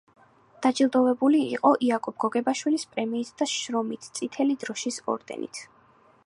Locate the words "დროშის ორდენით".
4.65-5.63